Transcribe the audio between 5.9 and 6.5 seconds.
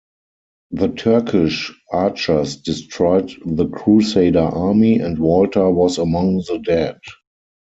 among